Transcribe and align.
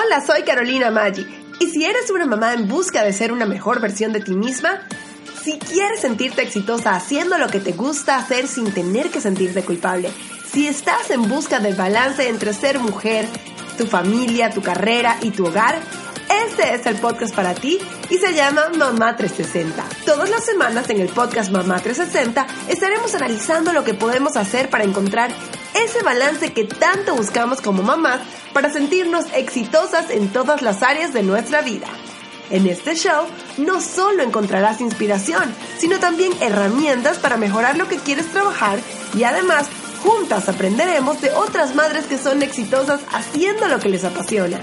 Hola, 0.00 0.24
soy 0.24 0.44
Carolina 0.44 0.92
Maggi. 0.92 1.26
Y 1.58 1.66
si 1.70 1.84
eres 1.84 2.08
una 2.10 2.24
mamá 2.24 2.54
en 2.54 2.68
busca 2.68 3.02
de 3.02 3.12
ser 3.12 3.32
una 3.32 3.46
mejor 3.46 3.80
versión 3.80 4.12
de 4.12 4.20
ti 4.20 4.32
misma, 4.32 4.80
si 5.42 5.58
quieres 5.58 5.98
sentirte 5.98 6.40
exitosa 6.40 6.94
haciendo 6.94 7.36
lo 7.36 7.48
que 7.48 7.58
te 7.58 7.72
gusta 7.72 8.16
hacer 8.16 8.46
sin 8.46 8.72
tener 8.72 9.10
que 9.10 9.20
sentirte 9.20 9.64
culpable, 9.64 10.12
si 10.52 10.68
estás 10.68 11.10
en 11.10 11.28
busca 11.28 11.58
del 11.58 11.74
balance 11.74 12.28
entre 12.28 12.52
ser 12.52 12.78
mujer, 12.78 13.26
tu 13.76 13.86
familia, 13.86 14.50
tu 14.50 14.62
carrera 14.62 15.16
y 15.20 15.32
tu 15.32 15.46
hogar, 15.46 15.80
este 16.46 16.74
es 16.74 16.86
el 16.86 16.94
podcast 16.96 17.34
para 17.34 17.54
ti 17.54 17.80
y 18.08 18.18
se 18.18 18.34
llama 18.34 18.68
Mamá 18.76 19.16
360. 19.16 19.84
Todas 20.06 20.30
las 20.30 20.44
semanas 20.44 20.88
en 20.90 21.00
el 21.00 21.08
podcast 21.08 21.50
Mamá 21.50 21.80
360 21.80 22.46
estaremos 22.68 23.16
analizando 23.16 23.72
lo 23.72 23.82
que 23.82 23.94
podemos 23.94 24.36
hacer 24.36 24.70
para 24.70 24.84
encontrar 24.84 25.32
ese 25.84 26.02
balance 26.02 26.52
que 26.52 26.64
tanto 26.64 27.14
buscamos 27.14 27.60
como 27.60 27.82
mamás 27.82 28.20
para 28.52 28.70
sentirnos 28.70 29.26
exitosas 29.34 30.10
en 30.10 30.28
todas 30.28 30.62
las 30.62 30.82
áreas 30.82 31.12
de 31.12 31.22
nuestra 31.22 31.62
vida. 31.62 31.86
En 32.50 32.66
este 32.66 32.94
show 32.94 33.26
no 33.58 33.80
solo 33.80 34.22
encontrarás 34.22 34.80
inspiración, 34.80 35.54
sino 35.78 35.98
también 35.98 36.32
herramientas 36.40 37.18
para 37.18 37.36
mejorar 37.36 37.76
lo 37.76 37.88
que 37.88 37.98
quieres 37.98 38.26
trabajar 38.32 38.78
y 39.14 39.24
además 39.24 39.68
juntas 40.02 40.48
aprenderemos 40.48 41.20
de 41.20 41.30
otras 41.32 41.74
madres 41.74 42.06
que 42.06 42.18
son 42.18 42.42
exitosas 42.42 43.00
haciendo 43.12 43.68
lo 43.68 43.78
que 43.78 43.88
les 43.88 44.04
apasiona. 44.04 44.60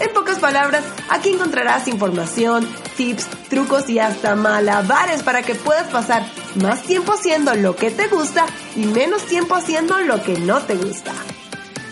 En 0.00 0.12
pocas 0.14 0.38
palabras, 0.38 0.82
aquí 1.10 1.28
encontrarás 1.28 1.86
información, 1.86 2.66
tips, 2.96 3.26
trucos 3.50 3.88
y 3.90 3.98
hasta 3.98 4.34
malabares 4.34 5.22
para 5.22 5.42
que 5.42 5.54
puedas 5.54 5.88
pasar 5.88 6.24
más 6.56 6.82
tiempo 6.82 7.12
haciendo 7.12 7.54
lo 7.54 7.76
que 7.76 7.90
te 7.90 8.08
gusta 8.08 8.46
y 8.76 8.84
menos 8.86 9.24
tiempo 9.26 9.54
haciendo 9.54 9.98
lo 10.00 10.22
que 10.22 10.38
no 10.38 10.60
te 10.62 10.74
gusta. 10.74 11.12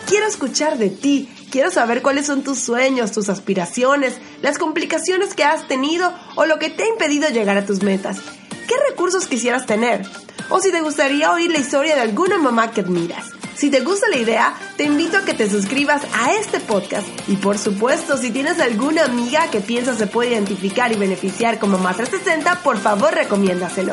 Quiero 0.06 0.26
escuchar 0.26 0.78
de 0.78 0.90
ti, 0.90 1.28
quiero 1.50 1.70
saber 1.70 2.02
cuáles 2.02 2.26
son 2.26 2.42
tus 2.42 2.58
sueños, 2.58 3.12
tus 3.12 3.28
aspiraciones, 3.28 4.14
las 4.42 4.58
complicaciones 4.58 5.34
que 5.34 5.44
has 5.44 5.68
tenido 5.68 6.12
o 6.34 6.46
lo 6.46 6.58
que 6.58 6.70
te 6.70 6.84
ha 6.84 6.88
impedido 6.88 7.28
llegar 7.28 7.58
a 7.58 7.66
tus 7.66 7.82
metas. 7.82 8.18
¿Qué 8.66 8.74
recursos 8.88 9.26
quisieras 9.26 9.66
tener? 9.66 10.06
O 10.50 10.60
si 10.60 10.70
te 10.70 10.80
gustaría 10.80 11.32
oír 11.32 11.50
la 11.50 11.58
historia 11.58 11.94
de 11.94 12.00
alguna 12.00 12.38
mamá 12.38 12.70
que 12.70 12.80
admiras. 12.80 13.26
Si 13.54 13.70
te 13.70 13.80
gusta 13.80 14.08
la 14.08 14.18
idea, 14.18 14.54
te 14.76 14.84
invito 14.84 15.18
a 15.18 15.24
que 15.24 15.34
te 15.34 15.50
suscribas 15.50 16.02
a 16.14 16.32
este 16.34 16.60
podcast 16.60 17.06
y 17.26 17.36
por 17.36 17.58
supuesto, 17.58 18.16
si 18.16 18.30
tienes 18.30 18.60
alguna 18.60 19.04
amiga 19.04 19.50
que 19.50 19.60
piensas 19.60 19.98
se 19.98 20.06
puede 20.06 20.30
identificar 20.30 20.92
y 20.92 20.96
beneficiar 20.96 21.58
como 21.58 21.76
Mamá 21.76 21.94
360, 21.94 22.62
por 22.62 22.78
favor 22.78 23.12
recomiéndaselo. 23.12 23.92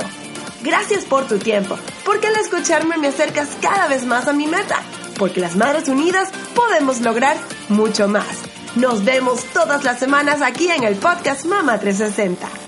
Gracias 0.66 1.05
por 1.05 1.27
tu 1.27 1.38
tiempo, 1.38 1.77
porque 2.03 2.25
al 2.25 2.35
escucharme 2.38 2.97
me 2.97 3.09
acercas 3.09 3.49
cada 3.61 3.88
vez 3.88 4.03
más 4.03 4.27
a 4.27 4.33
mi 4.33 4.47
meta, 4.47 4.81
porque 5.19 5.39
las 5.39 5.55
Madres 5.55 5.88
Unidas 5.88 6.31
podemos 6.55 7.02
lograr 7.02 7.38
mucho 7.69 8.07
más. 8.07 8.25
Nos 8.75 9.05
vemos 9.05 9.44
todas 9.53 9.83
las 9.83 9.99
semanas 9.99 10.41
aquí 10.41 10.67
en 10.69 10.83
el 10.83 10.95
podcast 10.95 11.45
Mamá 11.45 11.80
360. 11.80 12.64